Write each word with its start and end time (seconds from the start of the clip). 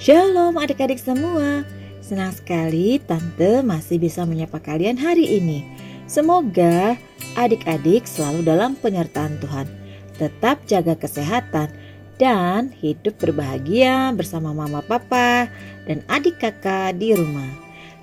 Shalom 0.00 0.56
adik-adik 0.56 0.96
semua. 0.96 1.60
Senang 2.00 2.32
sekali 2.32 2.96
Tante 3.04 3.60
masih 3.60 4.00
bisa 4.00 4.24
menyapa 4.24 4.56
kalian 4.56 4.96
hari 4.96 5.28
ini. 5.36 5.60
Semoga 6.08 6.96
adik-adik 7.36 8.08
selalu 8.08 8.48
dalam 8.48 8.80
penyertaan 8.80 9.36
Tuhan. 9.44 9.68
Tetap 10.16 10.64
jaga 10.64 10.96
kesehatan 10.96 11.68
dan 12.16 12.72
hidup 12.80 13.20
berbahagia 13.20 14.16
bersama 14.16 14.56
mama 14.56 14.80
papa 14.80 15.52
dan 15.84 16.00
adik 16.08 16.40
kakak 16.40 16.96
di 16.96 17.12
rumah. 17.12 17.52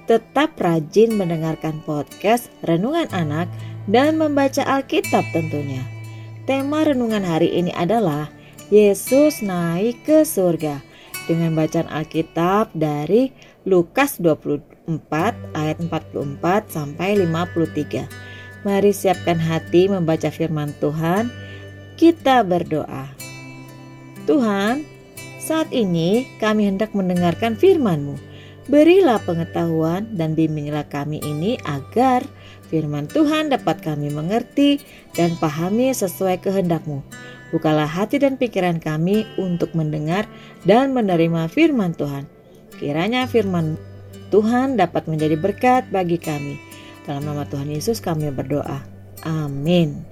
Tetap 0.05 0.54
rajin 0.62 1.18
mendengarkan 1.18 1.82
podcast 1.82 2.54
Renungan 2.62 3.10
Anak 3.10 3.50
dan 3.90 4.22
membaca 4.22 4.62
Alkitab 4.70 5.26
tentunya. 5.34 5.82
Tema 6.46 6.86
renungan 6.86 7.26
hari 7.26 7.58
ini 7.58 7.74
adalah 7.74 8.30
Yesus 8.70 9.41
naik 9.41 10.05
ke 10.05 10.22
surga 10.22 10.86
dengan 11.27 11.54
bacaan 11.54 11.91
Alkitab 11.91 12.72
dari 12.73 13.35
Lukas 13.68 14.18
24 14.18 14.88
ayat 15.54 15.77
44 15.84 16.72
sampai 16.72 17.20
53. 17.27 18.63
Mari 18.63 18.91
siapkan 18.95 19.38
hati 19.38 19.91
membaca 19.91 20.32
firman 20.32 20.71
Tuhan. 20.80 21.30
Kita 21.99 22.48
berdoa. 22.48 23.12
Tuhan, 24.23 24.87
saat 25.43 25.71
ini 25.71 26.27
kami 26.40 26.68
hendak 26.68 26.91
mendengarkan 26.91 27.55
firman-Mu. 27.55 28.20
Berilah 28.68 29.24
pengetahuan 29.24 30.12
dan 30.12 30.35
bimbinglah 30.35 30.84
kami 30.91 31.24
ini 31.24 31.55
agar 31.63 32.27
firman 32.68 33.07
Tuhan 33.07 33.48
dapat 33.48 33.80
kami 33.80 34.12
mengerti 34.12 34.84
dan 35.15 35.40
pahami 35.40 35.96
sesuai 35.96 36.43
kehendak-Mu. 36.43 36.99
Bukalah 37.48 37.87
hati 37.87 38.20
dan 38.20 38.35
pikiran 38.35 38.84
kami 38.84 39.23
untuk 39.40 39.71
mendengar 39.71 40.27
dan 40.67 40.91
menerima 40.91 41.48
firman 41.48 41.95
Tuhan. 41.95 42.27
Kiranya 42.76 43.23
firman 43.23 43.79
Tuhan 44.27 44.76
dapat 44.76 45.07
menjadi 45.07 45.40
berkat 45.40 45.87
bagi 45.87 46.20
kami. 46.20 46.59
Dalam 47.07 47.23
nama 47.23 47.48
Tuhan 47.48 47.71
Yesus 47.71 48.03
kami 48.03 48.27
berdoa. 48.35 48.84
Amin. 49.23 50.03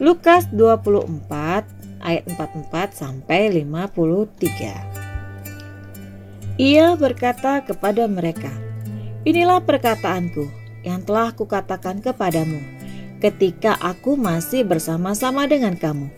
Lukas 0.00 0.48
24 0.48 1.20
ayat 2.00 2.24
44 2.32 2.96
sampai 2.96 3.52
53. 3.60 6.56
Ia 6.56 6.96
berkata 6.96 7.60
kepada 7.60 8.08
mereka, 8.08 8.48
Inilah 9.22 9.62
perkataanku 9.62 10.50
yang 10.82 11.06
telah 11.06 11.30
kukatakan 11.30 12.02
kepadamu 12.02 12.58
ketika 13.22 13.78
aku 13.78 14.18
masih 14.18 14.66
bersama-sama 14.66 15.46
dengan 15.46 15.78
kamu 15.78 16.10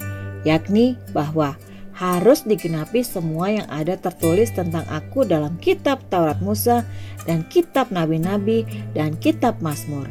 yakni 0.45 0.95
bahwa 1.11 1.57
harus 1.95 2.43
digenapi 2.43 3.07
semua 3.07 3.55
yang 3.55 3.69
ada 3.71 3.95
tertulis 3.95 4.51
tentang 4.51 4.83
aku 4.91 5.23
dalam 5.23 5.55
kitab 5.63 6.03
Taurat 6.11 6.43
Musa 6.43 6.83
dan 7.25 7.47
kitab 7.47 7.89
nabi-nabi 7.95 8.67
dan 8.93 9.15
kitab 9.19 9.63
Mazmur. 9.63 10.11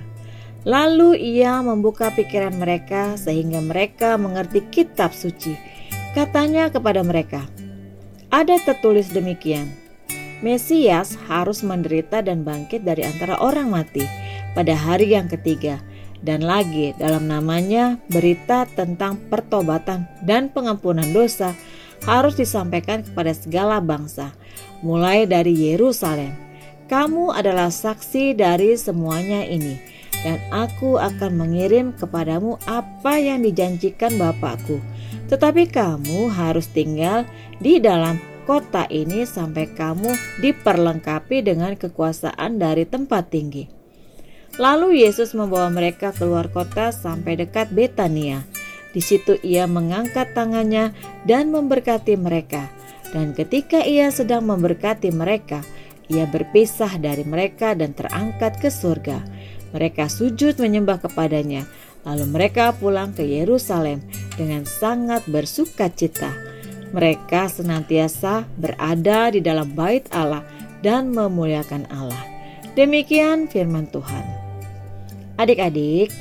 Lalu 0.64 1.20
ia 1.20 1.60
membuka 1.60 2.08
pikiran 2.16 2.56
mereka 2.56 3.20
sehingga 3.20 3.60
mereka 3.60 4.16
mengerti 4.16 4.64
kitab 4.72 5.12
suci. 5.12 5.60
Katanya 6.16 6.72
kepada 6.72 7.04
mereka, 7.04 7.44
ada 8.32 8.56
tertulis 8.64 9.12
demikian, 9.12 9.68
Mesias 10.44 11.16
harus 11.32 11.64
menderita 11.64 12.20
dan 12.20 12.44
bangkit 12.44 12.84
dari 12.84 13.04
antara 13.08 13.40
orang 13.40 13.72
mati 13.72 14.04
pada 14.52 14.76
hari 14.76 15.16
yang 15.16 15.32
ketiga, 15.32 15.80
dan 16.24 16.42
lagi 16.42 16.96
dalam 16.96 17.28
namanya 17.28 18.00
berita 18.08 18.64
tentang 18.72 19.20
pertobatan 19.28 20.08
dan 20.24 20.48
pengampunan 20.48 21.06
dosa 21.12 21.52
harus 22.08 22.40
disampaikan 22.40 23.04
kepada 23.04 23.36
segala 23.36 23.84
bangsa, 23.84 24.32
mulai 24.80 25.28
dari 25.28 25.52
Yerusalem. 25.52 26.32
Kamu 26.88 27.32
adalah 27.32 27.72
saksi 27.72 28.36
dari 28.36 28.76
semuanya 28.76 29.44
ini, 29.48 29.80
dan 30.24 30.40
aku 30.52 31.00
akan 31.00 31.32
mengirim 31.36 31.96
kepadamu 31.96 32.60
apa 32.68 33.20
yang 33.20 33.44
dijanjikan 33.44 34.16
Bapakku. 34.20 34.80
Tetapi 35.32 35.72
kamu 35.72 36.28
harus 36.32 36.68
tinggal 36.72 37.24
di 37.64 37.80
dalam 37.80 38.20
kota 38.44 38.84
ini 38.92 39.24
sampai 39.24 39.72
kamu 39.72 40.12
diperlengkapi 40.44 41.40
dengan 41.40 41.80
kekuasaan 41.80 42.60
dari 42.60 42.84
tempat 42.84 43.32
tinggi. 43.32 43.83
Lalu 44.62 45.02
Yesus 45.02 45.34
membawa 45.34 45.74
mereka 45.74 46.14
keluar 46.14 46.46
kota 46.54 46.94
sampai 46.94 47.42
dekat 47.42 47.74
Betania. 47.74 48.46
Di 48.94 49.02
situ 49.02 49.42
ia 49.42 49.66
mengangkat 49.66 50.38
tangannya 50.38 50.94
dan 51.26 51.50
memberkati 51.50 52.14
mereka. 52.14 52.70
Dan 53.10 53.34
ketika 53.34 53.82
ia 53.82 54.14
sedang 54.14 54.46
memberkati 54.46 55.10
mereka, 55.10 55.66
ia 56.06 56.30
berpisah 56.30 57.02
dari 57.02 57.26
mereka 57.26 57.74
dan 57.74 57.98
terangkat 57.98 58.62
ke 58.62 58.70
surga. 58.70 59.26
Mereka 59.74 60.06
sujud 60.06 60.62
menyembah 60.62 61.02
kepadanya. 61.02 61.66
Lalu 62.06 62.30
mereka 62.30 62.78
pulang 62.78 63.16
ke 63.18 63.26
Yerusalem 63.26 64.06
dengan 64.38 64.70
sangat 64.70 65.26
bersuka 65.26 65.90
cita. 65.90 66.30
Mereka 66.94 67.50
senantiasa 67.50 68.46
berada 68.54 69.34
di 69.34 69.42
dalam 69.42 69.74
bait 69.74 70.06
Allah 70.14 70.46
dan 70.86 71.10
memuliakan 71.10 71.90
Allah. 71.90 72.22
Demikian 72.78 73.50
firman 73.50 73.90
Tuhan. 73.90 74.43
Adik-adik, 75.34 76.14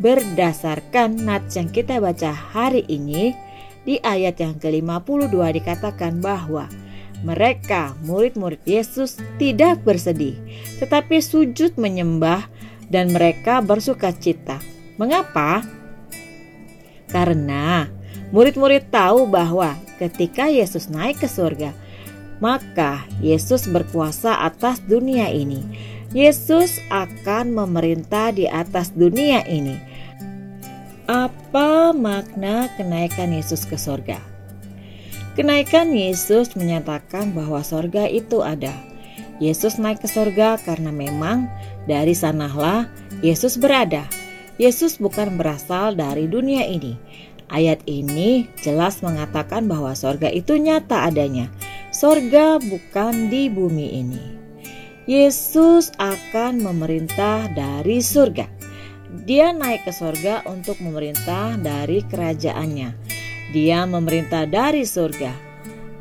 berdasarkan 0.00 1.20
nats 1.28 1.60
yang 1.60 1.68
kita 1.68 2.00
baca 2.00 2.32
hari 2.32 2.88
ini, 2.88 3.36
di 3.84 4.00
ayat 4.00 4.40
yang 4.40 4.56
ke-52 4.56 5.36
dikatakan 5.60 6.24
bahwa 6.24 6.64
mereka, 7.20 7.92
murid-murid 8.08 8.64
Yesus, 8.64 9.20
tidak 9.36 9.84
bersedih, 9.84 10.40
tetapi 10.80 11.20
sujud 11.20 11.76
menyembah 11.76 12.48
dan 12.88 13.12
mereka 13.12 13.60
bersuka 13.60 14.08
cita. 14.16 14.56
Mengapa? 14.96 15.60
Karena 17.12 17.92
murid-murid 18.32 18.88
tahu 18.88 19.28
bahwa 19.28 19.76
ketika 20.00 20.48
Yesus 20.48 20.88
naik 20.88 21.20
ke 21.20 21.28
surga, 21.28 21.76
maka 22.40 23.04
Yesus 23.20 23.68
berkuasa 23.68 24.40
atas 24.48 24.80
dunia 24.80 25.28
ini 25.28 25.60
Yesus 26.10 26.82
akan 26.90 27.54
memerintah 27.54 28.34
di 28.34 28.50
atas 28.50 28.90
dunia 28.90 29.46
ini. 29.46 29.78
Apa 31.06 31.94
makna 31.94 32.66
kenaikan 32.74 33.30
Yesus 33.30 33.62
ke 33.62 33.78
sorga? 33.78 34.18
Kenaikan 35.38 35.94
Yesus 35.94 36.58
menyatakan 36.58 37.30
bahwa 37.30 37.62
sorga 37.62 38.10
itu 38.10 38.42
ada. 38.42 38.74
Yesus 39.38 39.78
naik 39.78 40.02
ke 40.02 40.10
sorga 40.10 40.58
karena 40.58 40.90
memang 40.90 41.46
dari 41.86 42.10
sanalah 42.10 42.90
Yesus 43.22 43.54
berada. 43.54 44.02
Yesus 44.58 44.98
bukan 44.98 45.38
berasal 45.38 45.94
dari 45.94 46.26
dunia 46.26 46.66
ini. 46.66 46.98
Ayat 47.54 47.86
ini 47.86 48.50
jelas 48.66 48.98
mengatakan 48.98 49.70
bahwa 49.70 49.94
sorga 49.94 50.26
itu 50.26 50.58
nyata 50.58 51.06
adanya. 51.06 51.46
Sorga 51.94 52.58
bukan 52.58 53.30
di 53.30 53.46
bumi 53.46 53.94
ini. 53.94 54.39
Yesus 55.08 55.96
akan 55.96 56.60
memerintah 56.60 57.48
dari 57.56 58.04
surga. 58.04 58.44
Dia 59.24 59.50
naik 59.56 59.88
ke 59.88 59.92
surga 59.96 60.44
untuk 60.44 60.76
memerintah 60.84 61.56
dari 61.56 62.04
kerajaannya. 62.04 62.92
Dia 63.50 63.88
memerintah 63.88 64.44
dari 64.44 64.84
surga. 64.84 65.32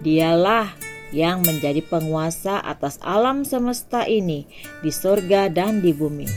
Dialah 0.04 0.76
yang 1.16 1.42
menjadi 1.42 1.82
penguasa 1.82 2.62
atas 2.62 3.00
alam 3.02 3.48
semesta 3.48 4.06
ini 4.06 4.46
di 4.84 4.92
surga 4.92 5.48
dan 5.48 5.80
di 5.80 5.96
bumi. 5.96 6.28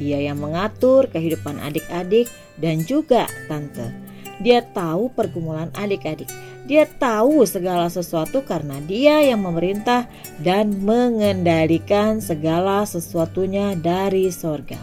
Dia 0.00 0.18
yang 0.32 0.40
mengatur 0.42 1.06
kehidupan 1.12 1.60
adik-adik 1.60 2.26
dan 2.56 2.82
juga 2.88 3.28
tante. 3.46 4.07
Dia 4.38 4.62
tahu 4.62 5.10
pergumulan 5.12 5.70
adik-adik 5.74 6.30
dia 6.68 6.84
tahu 6.84 7.48
segala 7.48 7.88
sesuatu 7.88 8.44
karena 8.44 8.76
dia 8.84 9.24
yang 9.24 9.40
memerintah 9.40 10.04
dan 10.44 10.84
mengendalikan 10.84 12.20
segala 12.20 12.84
sesuatunya 12.84 13.72
dari 13.72 14.28
sorga. 14.28 14.76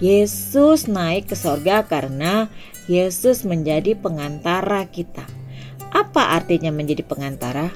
Yesus 0.00 0.88
naik 0.88 1.28
ke 1.28 1.36
sorga 1.36 1.84
karena 1.84 2.48
Yesus 2.88 3.44
menjadi 3.44 3.92
pengantara 3.92 4.88
kita. 4.88 5.28
Apa 5.92 6.40
artinya 6.40 6.72
menjadi 6.72 7.04
pengantara? 7.04 7.68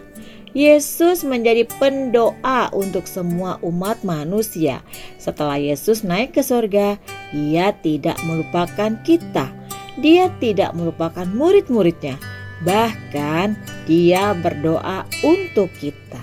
Yesus 0.57 1.21
menjadi 1.21 1.69
pendoa 1.77 2.73
untuk 2.73 3.05
semua 3.05 3.61
umat 3.61 4.01
manusia. 4.09 4.81
Setelah 5.21 5.61
Yesus 5.61 6.01
naik 6.01 6.33
ke 6.33 6.41
sorga, 6.41 6.97
Ia 7.37 7.77
tidak 7.85 8.17
melupakan 8.25 8.97
kita. 9.05 9.66
Dia 9.97 10.29
tidak 10.41 10.77
melupakan 10.77 11.25
murid-muridnya 11.25 12.21
Bahkan 12.65 13.53
dia 13.85 14.33
berdoa 14.33 15.05
untuk 15.21 15.69
kita. 15.77 16.23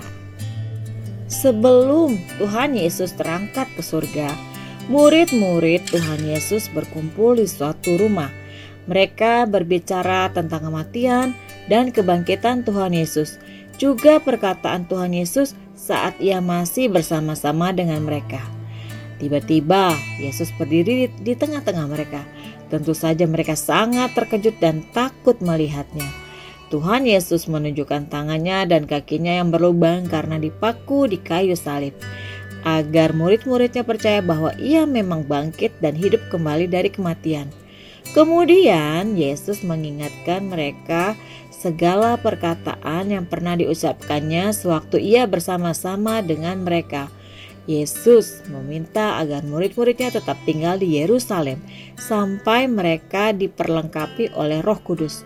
Sebelum 1.29 2.17
Tuhan 2.41 2.73
Yesus 2.77 3.13
terangkat 3.13 3.69
ke 3.77 3.81
surga, 3.85 4.33
murid-murid 4.89 5.85
Tuhan 5.93 6.21
Yesus 6.25 6.69
berkumpul 6.73 7.37
di 7.37 7.45
suatu 7.45 7.97
rumah. 7.97 8.33
Mereka 8.89 9.47
berbicara 9.47 10.29
tentang 10.33 10.69
kematian 10.69 11.37
dan 11.69 11.93
kebangkitan 11.93 12.65
Tuhan 12.65 12.97
Yesus. 12.97 13.37
juga 13.73 14.21
perkataan 14.21 14.85
Tuhan 14.85 15.17
Yesus 15.17 15.57
saat 15.73 16.13
ia 16.21 16.37
masih 16.37 16.93
bersama-sama 16.93 17.73
dengan 17.73 18.05
mereka. 18.05 18.37
Tiba-tiba 19.23 19.95
Yesus 20.19 20.51
berdiri 20.59 21.07
di 21.23 21.31
tengah-tengah 21.31 21.87
mereka. 21.87 22.27
Tentu 22.67 22.91
saja 22.91 23.23
mereka 23.23 23.55
sangat 23.55 24.11
terkejut 24.11 24.59
dan 24.59 24.83
takut 24.91 25.39
melihatnya. 25.39 26.11
Tuhan 26.67 27.07
Yesus 27.07 27.47
menunjukkan 27.47 28.11
tangannya 28.11 28.67
dan 28.67 28.83
kakinya 28.83 29.39
yang 29.39 29.47
berlubang 29.47 30.11
karena 30.11 30.35
dipaku 30.35 31.07
di 31.07 31.23
kayu 31.23 31.55
salib. 31.55 31.95
Agar 32.67 33.15
murid-muridnya 33.15 33.87
percaya 33.87 34.19
bahwa 34.19 34.51
ia 34.59 34.83
memang 34.83 35.23
bangkit 35.23 35.79
dan 35.79 35.95
hidup 35.95 36.19
kembali 36.27 36.67
dari 36.67 36.91
kematian. 36.91 37.47
Kemudian 38.11 39.15
Yesus 39.15 39.63
mengingatkan 39.63 40.51
mereka 40.51 41.15
segala 41.47 42.19
perkataan 42.19 43.07
yang 43.07 43.23
pernah 43.23 43.55
diucapkannya 43.55 44.51
sewaktu 44.51 44.99
ia 44.99 45.23
bersama-sama 45.31 46.19
dengan 46.19 46.59
mereka. 46.67 47.07
Yesus 47.63 48.44
meminta 48.51 49.19
agar 49.24 49.48
murid-muridnya 49.48 50.12
tetap 50.12 50.36
tinggal 50.44 50.75
di 50.75 51.00
Yerusalem 51.00 51.63
sampai 51.95 52.68
mereka 52.68 53.31
diperlengkapi 53.31 54.36
oleh 54.36 54.60
Roh 54.60 54.80
Kudus. 54.83 55.24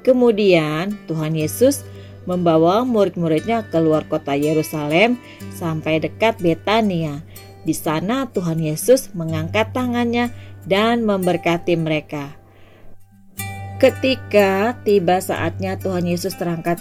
Kemudian 0.00 0.96
Tuhan 1.04 1.36
Yesus 1.36 1.84
membawa 2.24 2.82
murid-muridnya 2.82 3.68
keluar 3.68 4.08
kota 4.08 4.32
Yerusalem 4.34 5.20
sampai 5.54 6.00
dekat 6.00 6.40
Betania. 6.40 7.22
Di 7.66 7.74
sana 7.74 8.30
Tuhan 8.30 8.62
Yesus 8.62 9.10
mengangkat 9.12 9.74
tangannya 9.74 10.30
dan 10.66 11.02
memberkati 11.02 11.74
mereka. 11.74 12.34
Ketika 13.76 14.78
tiba 14.86 15.20
saatnya 15.20 15.76
Tuhan 15.76 16.06
Yesus 16.06 16.38
terangkat 16.38 16.78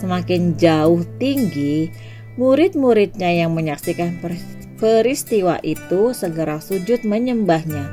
semakin 0.00 0.56
jauh 0.56 1.04
tinggi, 1.20 1.92
murid-muridnya 2.34 3.30
yang 3.30 3.54
menyaksikan 3.54 4.18
peristiwa 4.78 5.58
itu 5.62 6.14
segera 6.14 6.58
sujud 6.58 7.06
menyembahnya. 7.06 7.88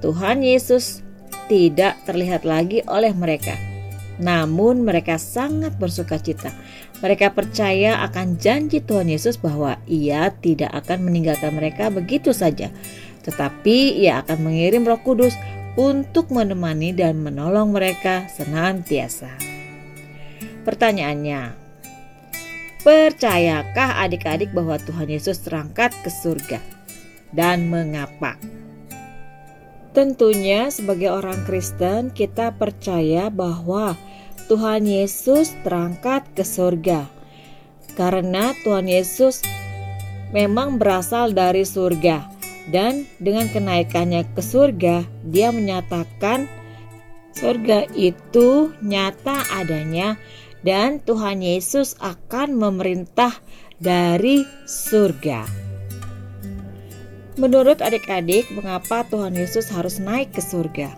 Tuhan 0.00 0.44
Yesus 0.44 1.04
tidak 1.48 1.96
terlihat 2.08 2.44
lagi 2.48 2.80
oleh 2.88 3.12
mereka 3.12 3.56
namun 4.18 4.86
mereka 4.86 5.18
sangat 5.18 5.74
bersuka 5.78 6.20
cita. 6.22 6.54
Mereka 7.02 7.34
percaya 7.34 8.00
akan 8.06 8.38
janji 8.38 8.78
Tuhan 8.78 9.10
Yesus 9.10 9.36
bahwa 9.36 9.76
ia 9.90 10.30
tidak 10.38 10.70
akan 10.84 11.02
meninggalkan 11.10 11.52
mereka 11.54 11.90
begitu 11.90 12.30
saja. 12.30 12.70
Tetapi 13.26 13.98
ia 13.98 14.22
akan 14.22 14.38
mengirim 14.46 14.86
roh 14.86 15.00
kudus 15.02 15.34
untuk 15.74 16.30
menemani 16.30 16.94
dan 16.94 17.18
menolong 17.18 17.74
mereka 17.74 18.30
senantiasa. 18.30 19.32
Pertanyaannya, 20.62 21.63
percayakah 22.84 24.04
adik-adik 24.04 24.52
bahwa 24.52 24.76
Tuhan 24.76 25.08
Yesus 25.08 25.40
terangkat 25.40 25.96
ke 26.04 26.12
surga? 26.12 26.60
Dan 27.34 27.72
mengapa? 27.72 28.38
Tentunya 29.96 30.68
sebagai 30.68 31.10
orang 31.10 31.42
Kristen 31.48 32.12
kita 32.12 32.54
percaya 32.54 33.32
bahwa 33.32 33.96
Tuhan 34.46 34.84
Yesus 34.84 35.56
terangkat 35.64 36.28
ke 36.36 36.44
surga. 36.44 37.08
Karena 37.96 38.52
Tuhan 38.62 38.86
Yesus 38.86 39.40
memang 40.34 40.76
berasal 40.76 41.30
dari 41.30 41.62
surga 41.62 42.26
dan 42.68 43.06
dengan 43.22 43.46
kenaikannya 43.46 44.26
ke 44.34 44.42
surga 44.42 45.06
dia 45.30 45.54
menyatakan 45.54 46.50
surga 47.38 47.86
itu 47.94 48.74
nyata 48.82 49.46
adanya 49.54 50.18
dan 50.64 50.98
Tuhan 51.04 51.44
Yesus 51.44 51.94
akan 52.00 52.56
memerintah 52.56 53.36
dari 53.78 54.48
surga. 54.64 55.44
Menurut 57.36 57.84
adik-adik, 57.84 58.48
mengapa 58.54 59.04
Tuhan 59.12 59.36
Yesus 59.36 59.68
harus 59.68 60.00
naik 60.00 60.32
ke 60.32 60.40
surga? 60.40 60.96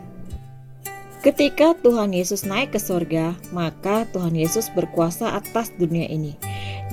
Ketika 1.24 1.74
Tuhan 1.82 2.14
Yesus 2.14 2.46
naik 2.46 2.76
ke 2.76 2.80
surga, 2.80 3.34
maka 3.50 4.06
Tuhan 4.14 4.38
Yesus 4.38 4.70
berkuasa 4.70 5.34
atas 5.34 5.74
dunia 5.74 6.06
ini, 6.06 6.38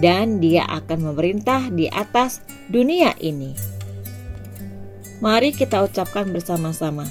dan 0.02 0.42
Dia 0.42 0.66
akan 0.66 1.14
memerintah 1.14 1.70
di 1.70 1.86
atas 1.92 2.42
dunia 2.72 3.14
ini. 3.22 3.54
Mari 5.22 5.54
kita 5.54 5.86
ucapkan 5.86 6.34
bersama-sama: 6.34 7.06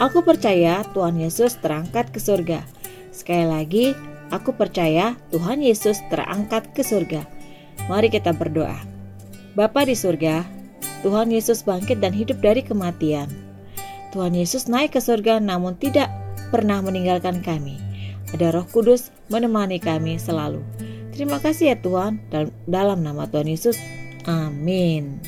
"Aku 0.00 0.24
percaya 0.24 0.86
Tuhan 0.96 1.20
Yesus 1.20 1.60
terangkat 1.60 2.08
ke 2.14 2.22
surga." 2.22 2.64
Sekali 3.12 3.46
lagi, 3.46 3.86
aku 4.34 4.58
percaya 4.58 5.14
Tuhan 5.30 5.62
Yesus 5.62 6.02
terangkat 6.10 6.74
ke 6.74 6.82
surga. 6.82 7.22
Mari 7.86 8.10
kita 8.10 8.34
berdoa. 8.34 8.76
Bapa 9.54 9.86
di 9.86 9.94
surga, 9.94 10.42
Tuhan 11.06 11.30
Yesus 11.30 11.62
bangkit 11.62 12.02
dan 12.02 12.10
hidup 12.10 12.42
dari 12.42 12.66
kematian. 12.66 13.30
Tuhan 14.10 14.34
Yesus 14.34 14.66
naik 14.66 14.98
ke 14.98 15.00
surga 15.02 15.38
namun 15.38 15.78
tidak 15.78 16.10
pernah 16.50 16.82
meninggalkan 16.82 17.38
kami. 17.42 17.78
Ada 18.34 18.50
Roh 18.50 18.66
Kudus 18.66 19.14
menemani 19.30 19.78
kami 19.78 20.18
selalu. 20.18 20.62
Terima 21.14 21.38
kasih 21.38 21.74
ya 21.74 21.76
Tuhan 21.78 22.18
dalam 22.66 23.06
nama 23.06 23.30
Tuhan 23.30 23.46
Yesus. 23.46 23.78
Amin. 24.26 25.22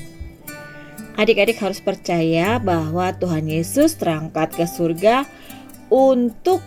Adik-adik 1.14 1.56
harus 1.62 1.79
percaya 1.79 2.58
bahwa 2.58 3.14
Tuhan 3.14 3.47
Yesus 3.47 3.94
terangkat 3.94 4.53
ke 4.53 4.67
surga 4.67 5.25
untuk 5.88 6.61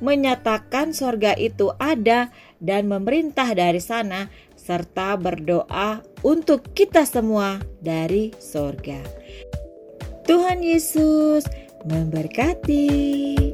menyatakan 0.00 0.92
surga 0.92 1.36
itu 1.36 1.72
ada 1.76 2.32
dan 2.60 2.88
memerintah 2.88 3.52
dari 3.56 3.80
sana 3.80 4.28
serta 4.56 5.16
berdoa 5.16 6.04
untuk 6.20 6.76
kita 6.76 7.08
semua 7.08 7.60
dari 7.80 8.32
sorga. 8.36 9.00
Tuhan 10.28 10.60
Yesus 10.60 11.44
memberkati. 11.88 13.49